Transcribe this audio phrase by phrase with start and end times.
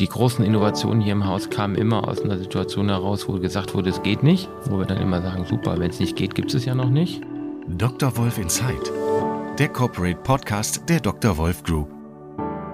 [0.00, 3.90] Die großen Innovationen hier im Haus kamen immer aus einer Situation heraus, wo gesagt wurde,
[3.90, 4.48] es geht nicht.
[4.64, 7.20] Wo wir dann immer sagen, super, wenn es nicht geht, gibt es ja noch nicht.
[7.68, 8.16] Dr.
[8.16, 8.80] Wolf Inside,
[9.58, 11.36] der Corporate Podcast der Dr.
[11.36, 11.90] Wolf Group.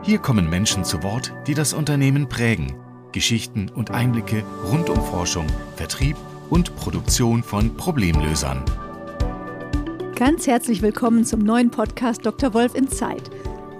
[0.04, 2.76] Hier kommen Menschen zu Wort, die das Unternehmen prägen.
[3.10, 6.16] Geschichten und Einblicke rund um Forschung, Vertrieb
[6.48, 8.62] und Produktion von Problemlösern.
[10.14, 12.54] Ganz herzlich willkommen zum neuen Podcast Dr.
[12.54, 13.24] Wolf Inside.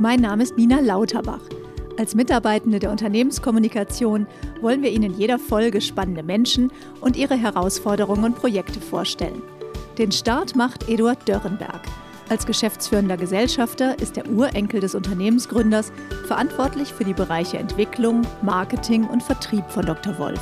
[0.00, 1.55] Mein Name ist Nina Lauterbach.
[1.98, 4.26] Als Mitarbeitende der Unternehmenskommunikation
[4.60, 9.40] wollen wir Ihnen jeder Folge spannende Menschen und ihre Herausforderungen und Projekte vorstellen.
[9.96, 11.80] Den Start macht Eduard Dörrenberg.
[12.28, 15.90] Als geschäftsführender Gesellschafter ist der Urenkel des Unternehmensgründers
[16.26, 20.18] verantwortlich für die Bereiche Entwicklung, Marketing und Vertrieb von Dr.
[20.18, 20.40] Wolf.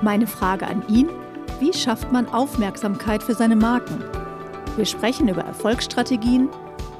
[0.00, 1.10] Meine Frage an ihn,
[1.60, 4.02] wie schafft man Aufmerksamkeit für seine Marken?
[4.76, 6.48] Wir sprechen über Erfolgsstrategien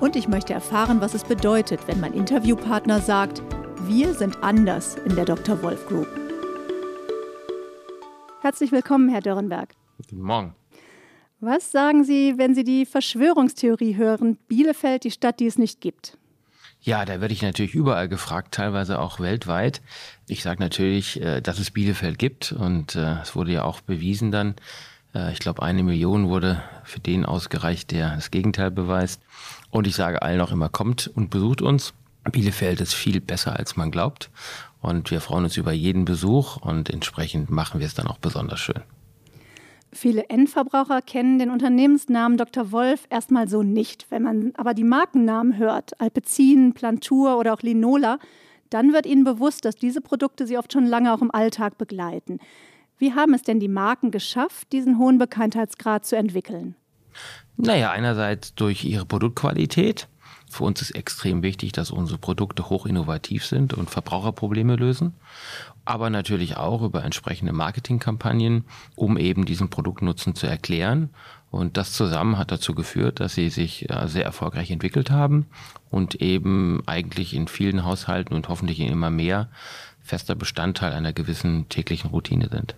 [0.01, 3.42] und ich möchte erfahren, was es bedeutet, wenn mein Interviewpartner sagt,
[3.88, 5.62] wir sind anders in der Dr.
[5.62, 6.08] Wolf Group.
[8.40, 9.74] Herzlich willkommen, Herr Dörrenberg.
[9.98, 10.54] Guten Morgen.
[11.40, 16.18] Was sagen Sie, wenn Sie die Verschwörungstheorie hören, Bielefeld die Stadt, die es nicht gibt?
[16.80, 19.82] Ja, da werde ich natürlich überall gefragt, teilweise auch weltweit.
[20.28, 24.30] Ich sage natürlich, äh, dass es Bielefeld gibt und äh, es wurde ja auch bewiesen
[24.30, 24.54] dann.
[25.15, 29.23] Äh, ich glaube, eine Million wurde für den ausgereicht, der das Gegenteil beweist.
[29.71, 31.95] Und ich sage allen auch immer, kommt und besucht uns.
[32.30, 34.30] Bielefeld ist viel besser, als man glaubt.
[34.80, 38.60] Und wir freuen uns über jeden Besuch und entsprechend machen wir es dann auch besonders
[38.60, 38.83] schön.
[39.93, 42.71] Viele Endverbraucher kennen den Unternehmensnamen Dr.
[42.71, 44.07] Wolf erstmal so nicht.
[44.10, 48.18] Wenn man aber die Markennamen hört, Alpecin, Plantur oder auch Linola,
[48.68, 52.40] dann wird ihnen bewusst, dass diese Produkte sie oft schon lange auch im Alltag begleiten.
[52.99, 56.74] Wie haben es denn die Marken geschafft, diesen hohen Bekanntheitsgrad zu entwickeln?
[57.57, 60.09] Naja, einerseits durch ihre Produktqualität,
[60.57, 65.15] für uns ist extrem wichtig, dass unsere Produkte hoch innovativ sind und Verbraucherprobleme lösen,
[65.84, 68.65] aber natürlich auch über entsprechende Marketingkampagnen,
[68.97, 71.10] um eben diesen Produktnutzen zu erklären.
[71.50, 75.47] Und das zusammen hat dazu geführt, dass sie sich äh, sehr erfolgreich entwickelt haben
[75.91, 79.49] und eben eigentlich in vielen Haushalten und hoffentlich in immer mehr
[80.03, 82.75] fester Bestandteil einer gewissen täglichen Routine sind.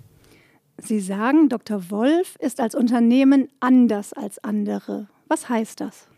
[0.79, 1.91] Sie sagen, Dr.
[1.91, 5.09] Wolf ist als Unternehmen anders als andere.
[5.29, 6.09] Was heißt das?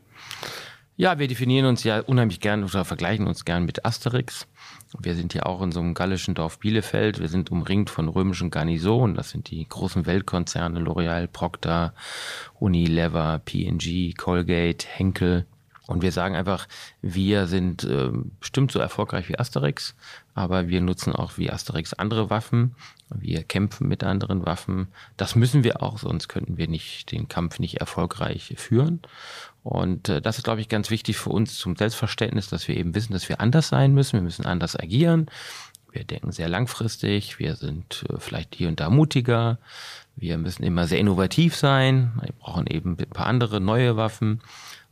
[1.00, 4.46] Ja, wir definieren uns ja unheimlich gern oder vergleichen uns gern mit Asterix.
[4.98, 7.20] Wir sind ja auch in so einem gallischen Dorf Bielefeld.
[7.20, 9.14] Wir sind umringt von römischen Garnisonen.
[9.14, 11.94] Das sind die großen Weltkonzerne L'Oreal, Procter,
[12.58, 15.46] Unilever, P&G, Colgate, Henkel.
[15.86, 16.68] Und wir sagen einfach,
[17.00, 19.96] wir sind äh, bestimmt so erfolgreich wie Asterix,
[20.34, 22.76] aber wir nutzen auch wie Asterix andere Waffen.
[23.12, 24.88] Wir kämpfen mit anderen Waffen.
[25.16, 29.00] Das müssen wir auch, sonst könnten wir nicht den Kampf nicht erfolgreich führen.
[29.62, 32.94] Und äh, das ist, glaube ich, ganz wichtig für uns zum Selbstverständnis, dass wir eben
[32.94, 34.14] wissen, dass wir anders sein müssen.
[34.14, 35.26] Wir müssen anders agieren.
[35.92, 37.38] Wir denken sehr langfristig.
[37.38, 39.58] Wir sind äh, vielleicht hier und da mutiger.
[40.16, 42.12] Wir müssen immer sehr innovativ sein.
[42.22, 44.40] Wir brauchen eben ein paar andere neue Waffen.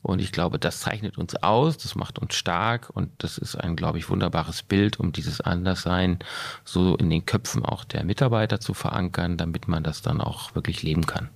[0.01, 3.75] Und ich glaube, das zeichnet uns aus, das macht uns stark und das ist ein,
[3.75, 6.21] glaube ich, wunderbares Bild, um dieses Anderssein
[6.65, 10.85] so in den Köpfen auch der Mitarbeiter zu verankern, damit man das dann auch wirklich
[10.85, 11.31] leben kann.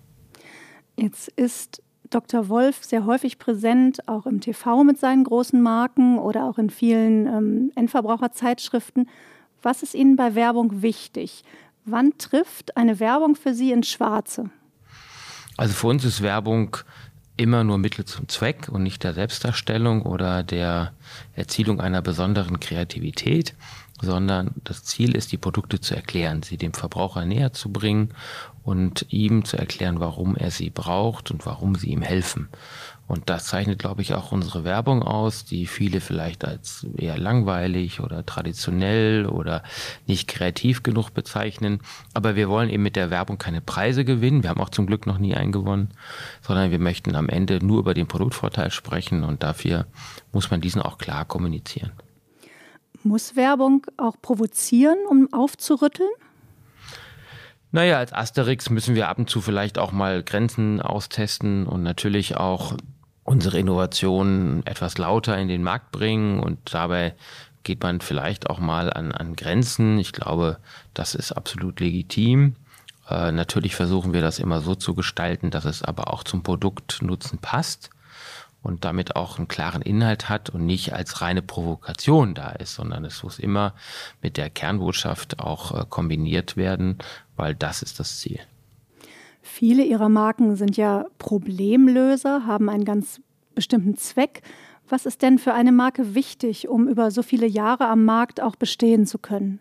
[0.97, 1.83] Jetzt ist
[2.15, 2.49] Dr.
[2.49, 7.27] Wolf sehr häufig präsent, auch im TV mit seinen großen Marken oder auch in vielen
[7.27, 9.09] ähm, Endverbraucherzeitschriften.
[9.63, 11.43] Was ist Ihnen bei Werbung wichtig?
[11.85, 14.51] Wann trifft eine Werbung für Sie ins Schwarze?
[15.57, 16.77] Also für uns ist Werbung
[17.37, 20.93] immer nur Mittel zum Zweck und nicht der Selbstdarstellung oder der
[21.35, 23.55] Erzielung einer besonderen Kreativität,
[24.03, 28.11] sondern das Ziel ist, die Produkte zu erklären, sie dem Verbraucher näher zu bringen
[28.65, 32.49] und ihm zu erklären, warum er sie braucht und warum sie ihm helfen.
[33.07, 38.01] Und das zeichnet, glaube ich, auch unsere Werbung aus, die viele vielleicht als eher langweilig
[38.01, 39.63] oder traditionell oder
[40.07, 41.81] nicht kreativ genug bezeichnen.
[42.15, 44.43] Aber wir wollen eben mit der Werbung keine Preise gewinnen.
[44.43, 45.91] Wir haben auch zum Glück noch nie einen gewonnen,
[46.41, 49.87] sondern wir möchten am Ende nur über den Produktvorteil sprechen und dafür
[50.33, 51.93] muss man diesen auch klar kommunizieren.
[53.05, 56.11] Muss Werbung auch provozieren, um aufzurütteln?
[57.73, 62.37] Naja, als Asterix müssen wir ab und zu vielleicht auch mal Grenzen austesten und natürlich
[62.37, 62.77] auch
[63.25, 67.15] unsere Innovationen etwas lauter in den Markt bringen und dabei
[67.63, 69.99] geht man vielleicht auch mal an, an Grenzen.
[69.99, 70.59] Ich glaube,
[70.95, 72.57] das ist absolut legitim.
[73.09, 77.39] Äh, natürlich versuchen wir das immer so zu gestalten, dass es aber auch zum Produktnutzen
[77.39, 77.91] passt
[78.63, 83.05] und damit auch einen klaren Inhalt hat und nicht als reine Provokation da ist, sondern
[83.05, 83.75] es muss immer
[84.23, 86.99] mit der Kernbotschaft auch äh, kombiniert werden,
[87.37, 88.41] weil das ist das Ziel.
[89.43, 93.21] Viele ihrer Marken sind ja Problemlöser, haben einen ganz
[93.55, 94.43] bestimmten Zweck.
[94.89, 98.57] Was ist denn für eine Marke wichtig, um über so viele Jahre am Markt auch
[98.57, 99.59] bestehen zu können?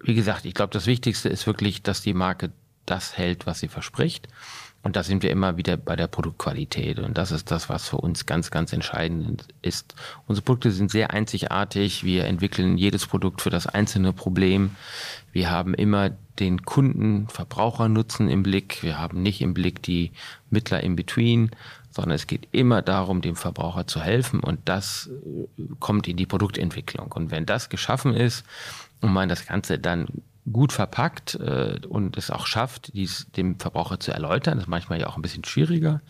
[0.00, 2.52] Wie gesagt, ich glaube, das Wichtigste ist wirklich, dass die Marke
[2.84, 4.28] das hält, was sie verspricht.
[4.86, 7.00] Und da sind wir immer wieder bei der Produktqualität.
[7.00, 9.96] Und das ist das, was für uns ganz, ganz entscheidend ist.
[10.28, 12.04] Unsere Produkte sind sehr einzigartig.
[12.04, 14.76] Wir entwickeln jedes Produkt für das einzelne Problem.
[15.32, 18.84] Wir haben immer den Kunden, Verbrauchernutzen im Blick.
[18.84, 20.12] Wir haben nicht im Blick die
[20.50, 21.50] Mittler in between,
[21.90, 24.38] sondern es geht immer darum, dem Verbraucher zu helfen.
[24.38, 27.10] Und das äh, kommt in die Produktentwicklung.
[27.10, 28.44] Und wenn das geschaffen ist
[29.00, 30.06] und man das Ganze dann
[30.50, 35.00] gut verpackt äh, und es auch schafft, dies dem Verbraucher zu erläutern, das ist manchmal
[35.00, 36.00] ja auch ein bisschen schwieriger,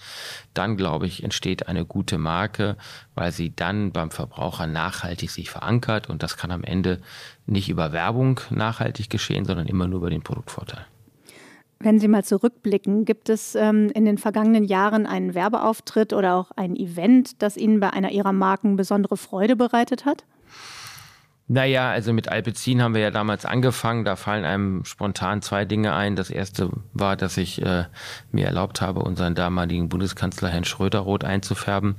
[0.55, 2.77] dann glaube ich, entsteht eine gute Marke,
[3.15, 7.00] weil sie dann beim Verbraucher nachhaltig sich verankert und das kann am Ende
[7.47, 10.87] nicht über Werbung nachhaltig geschehen, sondern immer nur über den Produktvorteil.
[11.79, 16.50] Wenn Sie mal zurückblicken, gibt es ähm, in den vergangenen Jahren einen Werbeauftritt oder auch
[16.56, 20.25] ein Event, das Ihnen bei einer Ihrer Marken besondere Freude bereitet hat?
[21.48, 24.04] Naja, also mit Alpecin haben wir ja damals angefangen.
[24.04, 26.16] Da fallen einem spontan zwei Dinge ein.
[26.16, 27.84] Das erste war, dass ich äh,
[28.32, 31.94] mir erlaubt habe, unseren damaligen Bundeskanzler Herrn Schröder rot einzufärben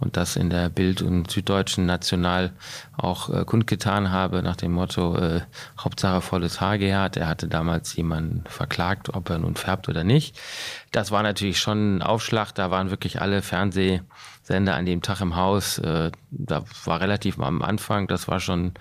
[0.00, 2.52] und das in der Bild- und Süddeutschen National
[2.98, 5.40] auch äh, kundgetan habe, nach dem Motto äh,
[5.78, 7.16] Hauptsache volles Haar gehabt.
[7.16, 10.38] Er hatte damals jemanden verklagt, ob er nun färbt oder nicht.
[10.92, 12.52] Das war natürlich schon ein Aufschlag.
[12.52, 14.02] Da waren wirklich alle Fernseh
[14.50, 15.78] Sender an dem Tag im Haus.
[15.78, 18.72] Äh, da war relativ am Anfang, das war schon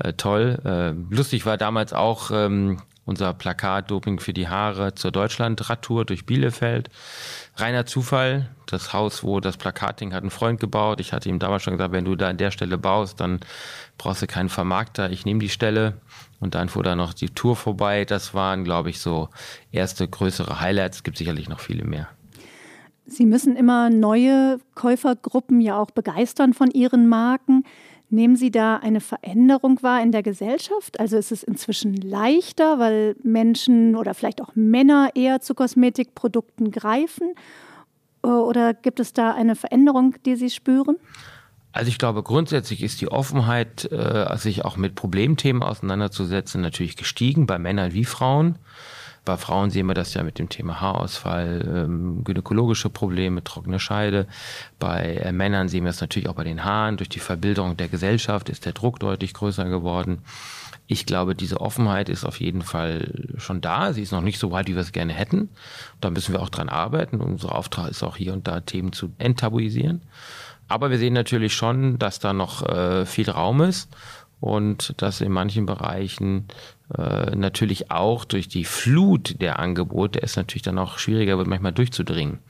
[0.00, 0.58] äh, toll.
[0.64, 6.26] Äh, lustig war damals auch ähm, unser Plakat Doping für die Haare zur Deutschlandradtour durch
[6.26, 6.90] Bielefeld.
[7.56, 8.50] Reiner Zufall.
[8.66, 10.98] Das Haus, wo das Plakat hing, hat ein Freund gebaut.
[10.98, 13.40] Ich hatte ihm damals schon gesagt, wenn du da an der Stelle baust, dann
[13.98, 15.10] brauchst du keinen Vermarkter.
[15.10, 15.94] Ich nehme die Stelle.
[16.40, 18.04] Und dann fuhr da noch die Tour vorbei.
[18.04, 19.28] Das waren, glaube ich, so
[19.70, 20.98] erste größere Highlights.
[20.98, 22.08] Es gibt sicherlich noch viele mehr.
[23.06, 27.64] Sie müssen immer neue Käufergruppen ja auch begeistern von Ihren Marken.
[28.10, 31.00] Nehmen Sie da eine Veränderung wahr in der Gesellschaft?
[31.00, 37.34] Also ist es inzwischen leichter, weil Menschen oder vielleicht auch Männer eher zu Kosmetikprodukten greifen?
[38.22, 40.96] Oder gibt es da eine Veränderung, die Sie spüren?
[41.72, 47.46] Also ich glaube, grundsätzlich ist die Offenheit, äh, sich auch mit Problemthemen auseinanderzusetzen, natürlich gestiegen,
[47.46, 48.58] bei Männern wie Frauen.
[49.24, 54.26] Bei Frauen sehen wir das ja mit dem Thema Haarausfall, ähm, gynäkologische Probleme, trockene Scheide.
[54.78, 56.98] Bei äh, Männern sehen wir es natürlich auch bei den Haaren.
[56.98, 60.18] Durch die Verbilderung der Gesellschaft ist der Druck deutlich größer geworden.
[60.86, 63.94] Ich glaube, diese Offenheit ist auf jeden Fall schon da.
[63.94, 65.48] Sie ist noch nicht so weit, wie wir es gerne hätten.
[66.02, 67.22] Da müssen wir auch dran arbeiten.
[67.22, 70.02] Unser Auftrag ist auch hier und da Themen zu enttabuisieren.
[70.68, 73.88] Aber wir sehen natürlich schon, dass da noch äh, viel Raum ist
[74.44, 76.48] und dass in manchen Bereichen
[76.98, 81.72] äh, natürlich auch durch die Flut der Angebote es natürlich dann auch schwieriger wird, manchmal
[81.72, 82.40] durchzudringen.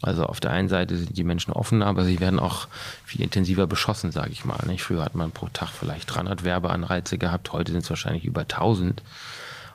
[0.00, 2.66] Also auf der einen Seite sind die Menschen offen, aber sie werden auch
[3.04, 4.58] viel intensiver beschossen, sage ich mal.
[4.78, 9.02] Früher hat man pro Tag vielleicht 300 Werbeanreize gehabt, heute sind es wahrscheinlich über 1000.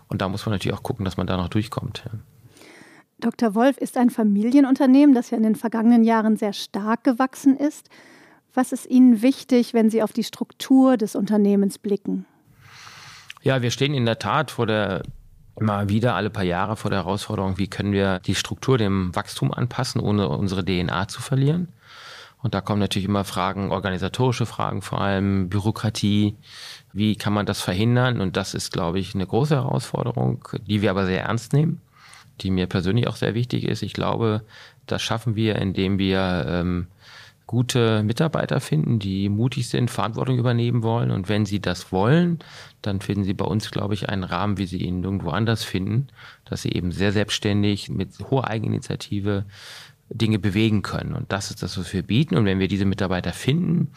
[0.07, 2.01] Und da muss man natürlich auch gucken, dass man da noch durchkommt.
[3.19, 3.53] Dr.
[3.53, 7.89] Wolf ist ein Familienunternehmen, das ja in den vergangenen Jahren sehr stark gewachsen ist.
[8.53, 12.25] Was ist Ihnen wichtig, wenn Sie auf die Struktur des Unternehmens blicken?
[13.41, 15.03] Ja, wir stehen in der Tat vor der
[15.59, 19.53] immer wieder alle paar Jahre vor der Herausforderung, wie können wir die Struktur dem Wachstum
[19.53, 21.67] anpassen, ohne unsere DNA zu verlieren.
[22.41, 26.37] Und da kommen natürlich immer Fragen, organisatorische Fragen, vor allem Bürokratie.
[26.93, 28.21] Wie kann man das verhindern?
[28.21, 31.81] Und das ist, glaube ich, eine große Herausforderung, die wir aber sehr ernst nehmen,
[32.39, 33.81] die mir persönlich auch sehr wichtig ist.
[33.81, 34.45] Ich glaube,
[34.85, 36.87] das schaffen wir, indem wir ähm,
[37.49, 41.09] gute Mitarbeiter finden, die mutig sind, Verantwortung übernehmen wollen.
[41.09, 42.37] Und wenn sie das wollen,
[42.83, 46.09] dann finden sie bei uns, glaube ich, einen Rahmen, wie sie ihn irgendwo anders finden,
[46.45, 49.45] dass sie eben sehr selbstständig mit hoher Eigeninitiative
[50.09, 51.13] Dinge bewegen können.
[51.13, 52.35] Und das ist das, was wir bieten.
[52.35, 53.91] Und wenn wir diese Mitarbeiter finden,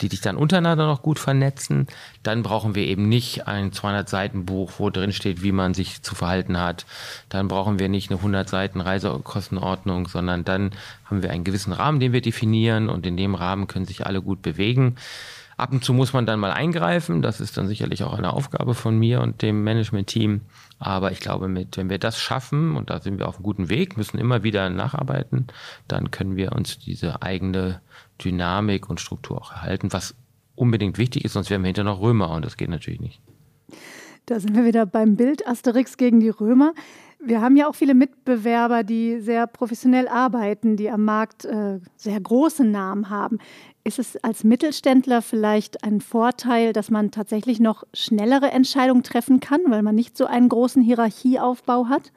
[0.00, 1.88] die sich dann untereinander noch gut vernetzen,
[2.22, 6.02] dann brauchen wir eben nicht ein 200 Seiten Buch, wo drin steht, wie man sich
[6.02, 6.86] zu verhalten hat.
[7.28, 10.70] Dann brauchen wir nicht eine 100 Seiten Reisekostenordnung, sondern dann
[11.04, 14.22] haben wir einen gewissen Rahmen, den wir definieren und in dem Rahmen können sich alle
[14.22, 14.96] gut bewegen.
[15.56, 17.22] Ab und zu muss man dann mal eingreifen.
[17.22, 20.42] Das ist dann sicherlich auch eine Aufgabe von mir und dem Management-Team.
[20.78, 23.68] Aber ich glaube, mit, wenn wir das schaffen, und da sind wir auf einem guten
[23.70, 25.46] Weg, müssen immer wieder nacharbeiten,
[25.88, 27.80] dann können wir uns diese eigene
[28.22, 30.14] Dynamik und Struktur auch erhalten, was
[30.54, 33.20] unbedingt wichtig ist, sonst wären wir hinterher noch Römer und das geht natürlich nicht.
[34.26, 36.74] Da sind wir wieder beim Bild Asterix gegen die Römer.
[37.18, 42.20] Wir haben ja auch viele Mitbewerber, die sehr professionell arbeiten, die am Markt äh, sehr
[42.20, 43.38] große Namen haben.
[43.84, 49.60] Ist es als Mittelständler vielleicht ein Vorteil, dass man tatsächlich noch schnellere Entscheidungen treffen kann,
[49.68, 52.12] weil man nicht so einen großen Hierarchieaufbau hat?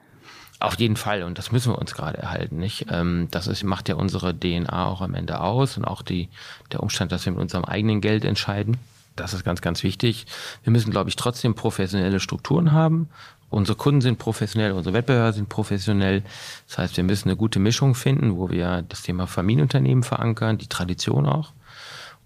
[0.60, 2.88] Auf jeden Fall, und das müssen wir uns gerade erhalten, nicht?
[2.91, 6.27] Ähm, das ist, macht ja unsere DNA auch am Ende aus und auch die,
[6.74, 8.77] der Umstand, dass wir mit unserem eigenen Geld entscheiden.
[9.19, 10.25] Das ist ganz, ganz wichtig.
[10.63, 13.09] Wir müssen, glaube ich, trotzdem professionelle Strukturen haben.
[13.49, 16.23] Unsere Kunden sind professionell, unsere Wettbewerber sind professionell.
[16.67, 20.67] Das heißt, wir müssen eine gute Mischung finden, wo wir das Thema Familienunternehmen verankern, die
[20.67, 21.51] Tradition auch,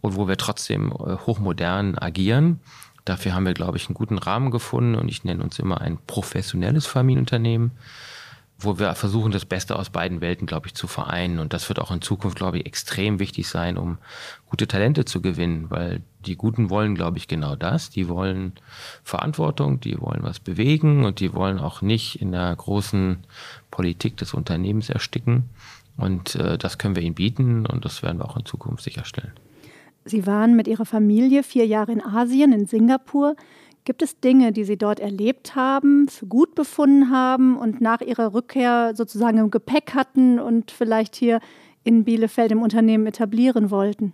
[0.02, 2.60] und wo wir trotzdem äh, hochmodern agieren.
[3.06, 5.98] Dafür haben wir, glaube ich, einen guten Rahmen gefunden und ich nenne uns immer ein
[6.08, 7.72] professionelles Familienunternehmen
[8.64, 11.40] wo wir versuchen, das Beste aus beiden Welten, glaube ich, zu vereinen.
[11.40, 13.98] Und das wird auch in Zukunft, glaube ich, extrem wichtig sein, um
[14.46, 17.90] gute Talente zu gewinnen, weil die Guten wollen, glaube ich, genau das.
[17.90, 18.54] Die wollen
[19.04, 23.20] Verantwortung, die wollen was bewegen und die wollen auch nicht in der großen
[23.72, 25.50] Politik des Unternehmens ersticken.
[25.98, 29.34] Und äh, das können wir ihnen bieten und das werden wir auch in Zukunft sicherstellen.
[30.06, 33.36] Sie waren mit Ihrer Familie vier Jahre in Asien, in Singapur.
[33.86, 38.34] Gibt es Dinge, die Sie dort erlebt haben, für gut befunden haben und nach Ihrer
[38.34, 41.42] Rückkehr sozusagen im Gepäck hatten und vielleicht hier
[41.84, 44.14] in Bielefeld im Unternehmen etablieren wollten?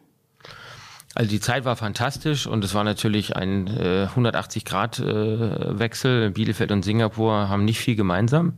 [1.14, 6.28] Also die Zeit war fantastisch und es war natürlich ein äh, 180-Grad-Wechsel.
[6.28, 8.54] Äh, Bielefeld und Singapur haben nicht viel gemeinsam.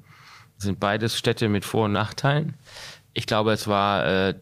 [0.57, 2.53] Sind beides Städte mit Vor- und Nachteilen.
[3.13, 4.35] Ich glaube, es war äh,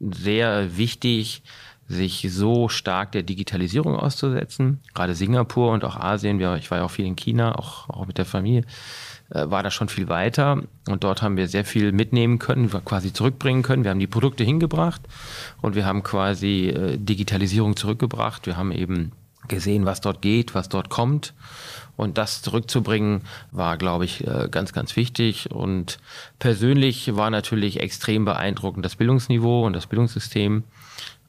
[0.00, 1.42] sehr wichtig,
[1.90, 4.78] sich so stark der Digitalisierung auszusetzen.
[4.94, 8.16] Gerade Singapur und auch Asien, ich war ja auch viel in China, auch, auch mit
[8.16, 8.62] der Familie,
[9.30, 10.62] äh, war da schon viel weiter.
[10.88, 13.82] Und dort haben wir sehr viel mitnehmen können, quasi zurückbringen können.
[13.82, 15.02] Wir haben die Produkte hingebracht
[15.62, 18.46] und wir haben quasi äh, Digitalisierung zurückgebracht.
[18.46, 19.10] Wir haben eben
[19.48, 21.34] gesehen, was dort geht, was dort kommt.
[21.96, 25.50] Und das zurückzubringen war, glaube ich, äh, ganz, ganz wichtig.
[25.50, 25.98] Und
[26.38, 30.62] persönlich war natürlich extrem beeindruckend das Bildungsniveau und das Bildungssystem.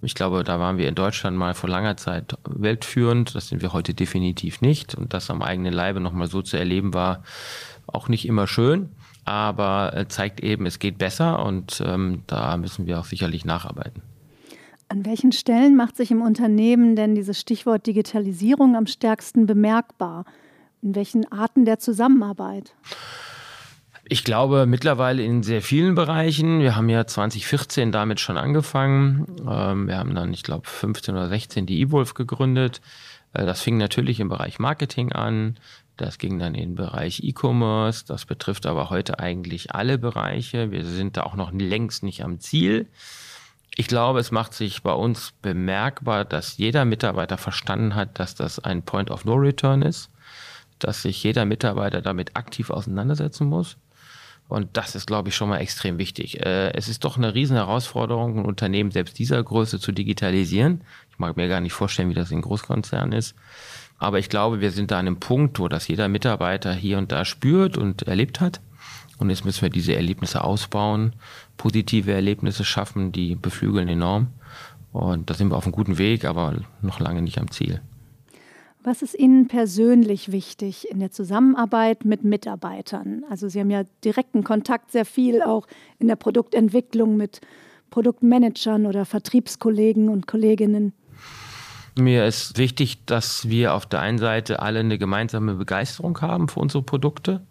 [0.04, 3.36] Ich glaube, da waren wir in Deutschland mal vor langer Zeit weltführend.
[3.36, 4.96] Das sind wir heute definitiv nicht.
[4.96, 7.24] Und das am eigenen Leibe nochmal so zu erleben, war
[7.88, 8.90] auch nicht immer schön,
[9.26, 14.02] aber äh, zeigt eben, es geht besser und ähm, da müssen wir auch sicherlich nacharbeiten.
[14.88, 20.26] An welchen Stellen macht sich im Unternehmen denn dieses Stichwort Digitalisierung am stärksten bemerkbar?
[20.82, 22.74] In welchen Arten der Zusammenarbeit?
[24.12, 26.60] Ich glaube mittlerweile in sehr vielen Bereichen.
[26.60, 29.26] Wir haben ja 2014 damit schon angefangen.
[29.50, 32.82] Ähm, wir haben dann, ich glaube, 15 oder 16 die eWolf gegründet.
[33.32, 35.58] Äh, das fing natürlich im Bereich Marketing an.
[35.96, 38.04] Das ging dann in den Bereich E-Commerce.
[38.06, 40.72] Das betrifft aber heute eigentlich alle Bereiche.
[40.72, 42.88] Wir sind da auch noch längst nicht am Ziel.
[43.78, 48.60] Ich glaube, es macht sich bei uns bemerkbar, dass jeder Mitarbeiter verstanden hat, dass das
[48.60, 50.10] ein Point of No Return ist,
[50.80, 53.78] dass sich jeder Mitarbeiter damit aktiv auseinandersetzen muss
[54.52, 56.46] und das ist, glaube ich, schon mal extrem wichtig.
[56.46, 60.84] Äh, es ist doch eine riesen Herausforderung, ein Unternehmen selbst dieser Größe zu digitalisieren.
[61.10, 63.34] Ich mag mir gar nicht vorstellen, wie das in Großkonzernen ist.
[63.98, 67.14] Aber ich glaube, wir sind da an einem Punkt, wo das jeder Mitarbeiter hier und
[67.14, 68.60] da spürt und erlebt hat.
[69.20, 71.14] Und jetzt müssen wir diese Erlebnisse ausbauen,
[71.56, 74.34] positive Erlebnisse schaffen, die beflügeln enorm.
[74.92, 77.80] Und da sind wir auf einem guten Weg, aber noch lange nicht am Ziel.
[78.84, 83.24] Was ist Ihnen persönlich wichtig in der Zusammenarbeit mit Mitarbeitern?
[83.30, 85.68] Also Sie haben ja direkten Kontakt sehr viel auch
[86.00, 87.42] in der Produktentwicklung mit
[87.92, 90.94] Produktmanagern oder Vertriebskollegen und Kolleginnen.
[91.96, 96.60] Mir ist wichtig, dass wir auf der einen Seite alle eine gemeinsame Begeisterung haben für
[96.60, 97.42] unsere Produkte.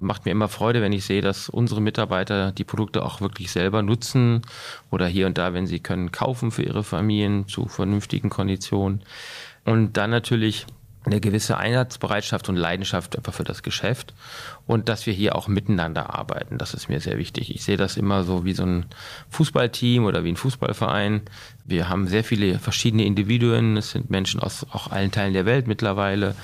[0.00, 3.82] Macht mir immer Freude, wenn ich sehe, dass unsere Mitarbeiter die Produkte auch wirklich selber
[3.82, 4.42] nutzen
[4.90, 9.02] oder hier und da, wenn sie können, kaufen für ihre Familien zu vernünftigen Konditionen.
[9.64, 10.66] Und dann natürlich
[11.04, 14.14] eine gewisse Einsatzbereitschaft und Leidenschaft einfach für das Geschäft
[14.66, 16.56] und dass wir hier auch miteinander arbeiten.
[16.56, 17.54] Das ist mir sehr wichtig.
[17.54, 18.86] Ich sehe das immer so wie so ein
[19.30, 21.22] Fußballteam oder wie ein Fußballverein.
[21.66, 23.76] Wir haben sehr viele verschiedene Individuen.
[23.76, 26.34] Es sind Menschen aus auch allen Teilen der Welt mittlerweile.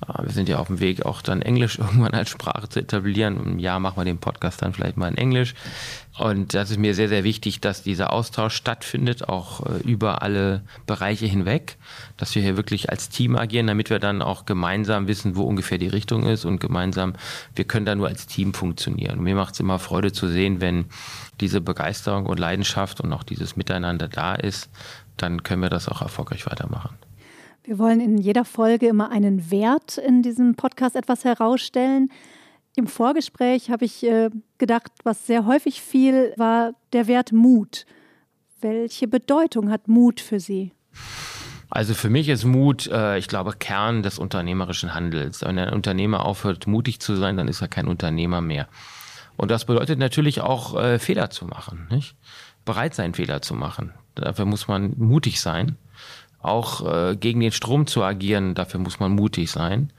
[0.00, 3.36] Ah, wir sind ja auf dem Weg, auch dann Englisch irgendwann als Sprache zu etablieren.
[3.36, 5.54] Im Jahr machen wir den Podcast dann vielleicht mal in Englisch.
[6.16, 10.62] Und das ist mir sehr, sehr wichtig, dass dieser Austausch stattfindet, auch äh, über alle
[10.86, 11.76] Bereiche hinweg,
[12.16, 15.78] dass wir hier wirklich als Team agieren, damit wir dann auch gemeinsam wissen, wo ungefähr
[15.78, 17.14] die Richtung ist und gemeinsam,
[17.56, 19.18] wir können da nur als Team funktionieren.
[19.18, 20.84] Und mir macht es immer Freude zu sehen, wenn
[21.40, 24.70] diese Begeisterung und Leidenschaft und auch dieses Miteinander da ist,
[25.16, 26.96] dann können wir das auch erfolgreich weitermachen.
[27.64, 32.10] Wir wollen in jeder Folge immer einen Wert in diesem Podcast etwas herausstellen.
[32.76, 37.86] Im Vorgespräch habe ich äh, gedacht, was sehr häufig fiel, war der Wert Mut.
[38.60, 40.72] Welche Bedeutung hat Mut für Sie?
[41.70, 45.42] Also für mich ist Mut, äh, ich glaube, Kern des unternehmerischen Handels.
[45.42, 48.66] Wenn ein Unternehmer aufhört, mutig zu sein, dann ist er kein Unternehmer mehr.
[49.36, 52.16] Und das bedeutet natürlich auch, äh, Fehler zu machen, nicht?
[52.64, 53.92] Bereit sein, Fehler zu machen.
[54.16, 55.76] Dafür muss man mutig sein.
[56.40, 59.90] Auch gegen den Strom zu agieren, dafür muss man mutig sein.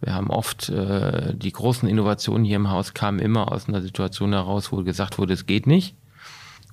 [0.00, 4.32] Wir haben oft äh, die großen Innovationen hier im Haus kamen immer aus einer Situation
[4.32, 5.96] heraus, wo gesagt wurde, es geht nicht.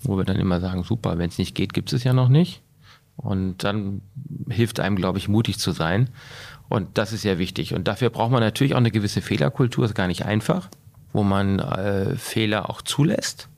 [0.01, 2.61] Wo wir dann immer sagen, super, wenn es nicht geht, gibt es ja noch nicht.
[3.17, 4.01] Und dann
[4.49, 6.09] hilft einem, glaube ich, mutig zu sein.
[6.69, 7.73] Und das ist sehr wichtig.
[7.73, 10.69] Und dafür braucht man natürlich auch eine gewisse Fehlerkultur, ist gar nicht einfach,
[11.13, 13.49] wo man äh, Fehler auch zulässt,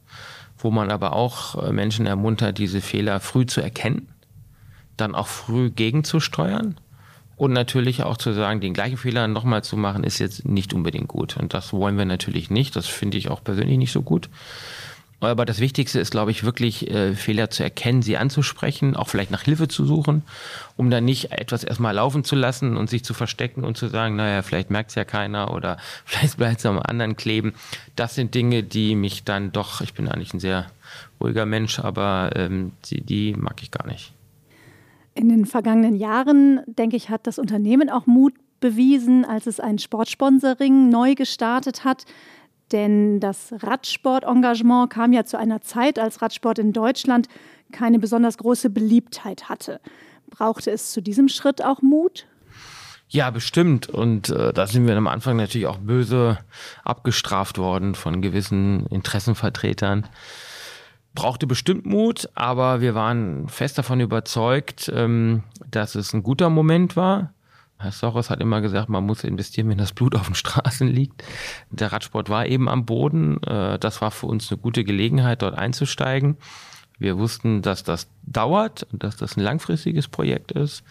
[0.57, 4.09] wo man aber auch äh, Menschen ermuntert, diese Fehler früh zu erkennen,
[4.95, 6.77] dann auch früh gegenzusteuern
[7.37, 11.07] und natürlich auch zu sagen, den gleichen Fehler nochmal zu machen, ist jetzt nicht unbedingt
[11.07, 11.37] gut.
[11.37, 12.75] Und das wollen wir natürlich nicht.
[12.75, 14.27] Das finde ich auch persönlich nicht so gut.
[15.19, 19.31] Aber das Wichtigste ist, glaube ich, wirklich äh, Fehler zu erkennen, sie anzusprechen, auch vielleicht
[19.31, 20.23] nach Hilfe zu suchen,
[20.75, 24.15] um dann nicht etwas erstmal laufen zu lassen und sich zu verstecken und zu sagen,
[24.15, 27.53] naja, vielleicht merkt es ja keiner oder vielleicht bleibt es am anderen kleben.
[27.95, 30.67] Das sind Dinge, die mich dann doch, ich bin eigentlich ein sehr
[31.19, 34.13] ruhiger Mensch, aber ähm, die, die mag ich gar nicht.
[35.17, 39.79] In den vergangenen Jahren, denke ich, hat das Unternehmen auch Mut bewiesen, als es ein
[39.79, 42.05] Sportsponsoring neu gestartet hat.
[42.71, 47.29] Denn das Radsportengagement kam ja zu einer Zeit, als Radsport in Deutschland
[47.71, 49.81] keine besonders große Beliebtheit hatte.
[50.29, 52.27] Brauchte es zu diesem Schritt auch Mut?
[53.09, 53.89] Ja, bestimmt.
[53.89, 56.37] Und äh, da sind wir am Anfang natürlich auch böse
[56.83, 60.05] abgestraft worden von gewissen Interessenvertretern.
[61.17, 66.95] Brauchte bestimmt Mut, aber wir waren fest davon überzeugt, ähm, dass es ein guter Moment
[66.95, 67.33] war.
[67.79, 71.23] Herr Soros hat immer gesagt, man muss investieren, wenn das Blut auf den Straßen liegt.
[71.71, 73.41] Der Radsport war eben am Boden.
[73.41, 76.37] Äh, das war für uns eine gute Gelegenheit, dort einzusteigen.
[76.99, 80.83] Wir wussten, dass das dauert und dass das ein langfristiges Projekt ist.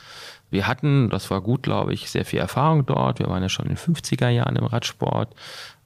[0.51, 3.21] Wir hatten, das war gut, glaube ich, sehr viel Erfahrung dort.
[3.21, 5.37] Wir waren ja schon in den 50er Jahren im Radsport.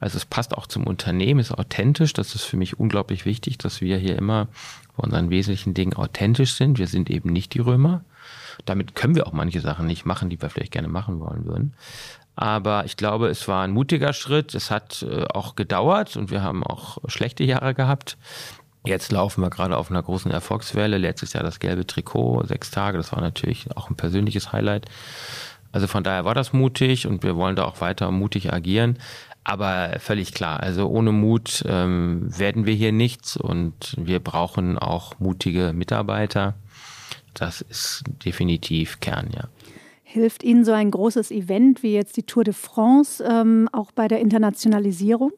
[0.01, 2.15] Also es passt auch zum Unternehmen, ist authentisch.
[2.15, 4.47] Das ist für mich unglaublich wichtig, dass wir hier immer
[4.97, 6.79] bei unseren wesentlichen Dingen authentisch sind.
[6.79, 8.03] Wir sind eben nicht die Römer.
[8.65, 11.75] Damit können wir auch manche Sachen nicht machen, die wir vielleicht gerne machen wollen würden.
[12.35, 14.55] Aber ich glaube, es war ein mutiger Schritt.
[14.55, 18.17] Es hat äh, auch gedauert und wir haben auch schlechte Jahre gehabt.
[18.85, 20.97] Jetzt laufen wir gerade auf einer großen Erfolgswelle.
[20.97, 22.97] Letztes Jahr das gelbe Trikot, sechs Tage.
[22.97, 24.87] Das war natürlich auch ein persönliches Highlight.
[25.73, 28.99] Also von daher war das mutig und wir wollen da auch weiter mutig agieren.
[29.45, 35.19] Aber völlig klar, also ohne Mut ähm, werden wir hier nichts und wir brauchen auch
[35.19, 36.55] mutige Mitarbeiter.
[37.35, 39.49] Das ist definitiv Kern, ja.
[40.03, 44.09] Hilft Ihnen so ein großes Event wie jetzt die Tour de France ähm, auch bei
[44.09, 45.33] der Internationalisierung?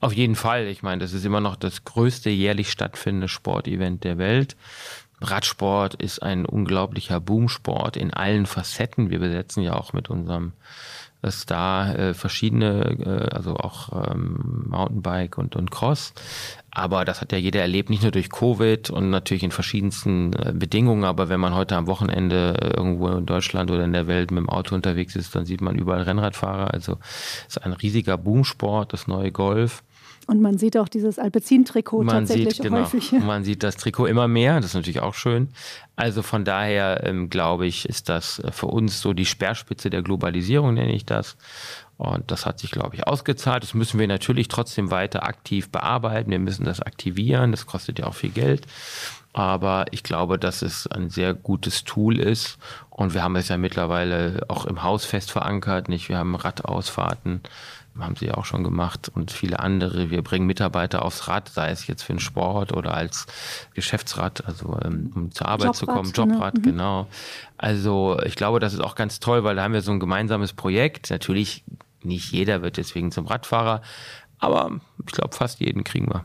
[0.00, 0.66] Auf jeden Fall.
[0.68, 4.56] Ich meine, das ist immer noch das größte jährlich stattfindende Sportevent der Welt.
[5.20, 9.10] Radsport ist ein unglaublicher Boomsport in allen Facetten.
[9.10, 10.52] Wir besetzen ja auch mit unserem
[11.22, 12.96] es da äh, verschiedene,
[13.30, 16.12] äh, also auch ähm, Mountainbike und, und Cross.
[16.70, 20.52] Aber das hat ja jeder erlebt, nicht nur durch Covid und natürlich in verschiedensten äh,
[20.54, 21.04] Bedingungen.
[21.04, 24.38] Aber wenn man heute am Wochenende äh, irgendwo in Deutschland oder in der Welt mit
[24.38, 26.72] dem Auto unterwegs ist, dann sieht man überall Rennradfahrer.
[26.72, 26.98] Also
[27.48, 29.82] es ist ein riesiger Boomsport, das neue Golf.
[30.28, 33.12] Und man sieht auch dieses Alpecin-Trikot tatsächlich sieht, genau, häufig.
[33.12, 35.48] Man sieht das Trikot immer mehr, das ist natürlich auch schön.
[35.96, 40.02] Also von daher ähm, glaube ich, ist das äh, für uns so die Speerspitze der
[40.02, 41.38] Globalisierung, nenne ich das.
[41.96, 43.62] Und das hat sich, glaube ich, ausgezahlt.
[43.62, 46.30] Das müssen wir natürlich trotzdem weiter aktiv bearbeiten.
[46.30, 47.50] Wir müssen das aktivieren.
[47.50, 48.66] Das kostet ja auch viel Geld.
[49.32, 52.58] Aber ich glaube, dass es ein sehr gutes Tool ist.
[52.90, 55.88] Und wir haben es ja mittlerweile auch im Haus fest verankert.
[55.88, 56.10] Nicht?
[56.10, 57.40] Wir haben Radausfahrten
[58.00, 60.10] haben sie auch schon gemacht und viele andere.
[60.10, 63.26] Wir bringen Mitarbeiter aufs Rad, sei es jetzt für den Sport oder als
[63.74, 66.60] Geschäftsrad, also ähm, um zur Arbeit Jobrad, zu kommen, Jobrad, ne?
[66.60, 67.06] genau.
[67.56, 70.52] Also ich glaube, das ist auch ganz toll, weil da haben wir so ein gemeinsames
[70.52, 71.10] Projekt.
[71.10, 71.64] Natürlich
[72.02, 73.82] nicht jeder wird deswegen zum Radfahrer,
[74.38, 76.24] aber ich glaube, fast jeden kriegen wir.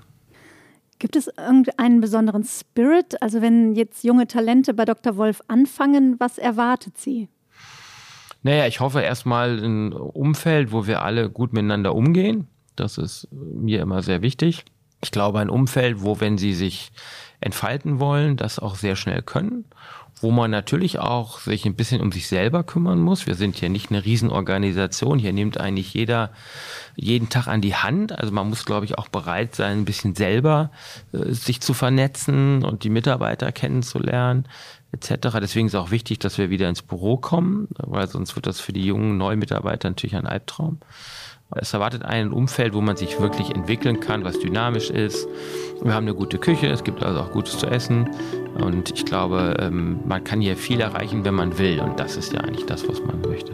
[0.99, 3.21] Gibt es irgendeinen besonderen Spirit?
[3.21, 5.17] Also wenn jetzt junge Talente bei Dr.
[5.17, 7.27] Wolf anfangen, was erwartet sie?
[8.43, 12.47] Naja, ich hoffe erstmal ein Umfeld, wo wir alle gut miteinander umgehen.
[12.75, 14.65] Das ist mir immer sehr wichtig.
[15.01, 16.91] Ich glaube, ein Umfeld, wo, wenn sie sich
[17.39, 19.65] entfalten wollen, das auch sehr schnell können
[20.23, 23.27] wo man natürlich auch sich ein bisschen um sich selber kümmern muss.
[23.27, 25.19] Wir sind ja nicht eine Riesenorganisation.
[25.19, 26.32] Hier nimmt eigentlich jeder
[26.95, 28.17] jeden Tag an die Hand.
[28.17, 30.71] Also man muss, glaube ich, auch bereit sein, ein bisschen selber
[31.12, 34.47] äh, sich zu vernetzen und die Mitarbeiter kennenzulernen
[34.93, 35.38] etc.
[35.41, 38.73] Deswegen ist auch wichtig, dass wir wieder ins Büro kommen, weil sonst wird das für
[38.73, 40.79] die jungen neuen Mitarbeiter natürlich ein Albtraum.
[41.56, 45.27] Es erwartet ein Umfeld, wo man sich wirklich entwickeln kann, was dynamisch ist.
[45.84, 48.10] Wir haben eine gute Küche, es gibt also auch Gutes zu essen.
[48.56, 51.79] Und ich glaube, ähm, man kann hier viel erreichen, wenn man will.
[51.79, 53.53] Und das ist ja eigentlich das, was man möchte.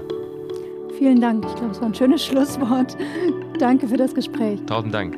[0.98, 1.46] Vielen Dank.
[1.46, 2.96] Ich glaube, es war ein schönes Schlusswort.
[3.58, 4.60] Danke für das Gespräch.
[4.66, 5.18] Tausend Dank.